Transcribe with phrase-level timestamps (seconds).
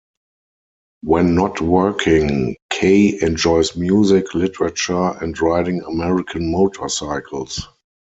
[1.03, 7.67] When not working, Kaye enjoys music, literature and riding American motorcycles.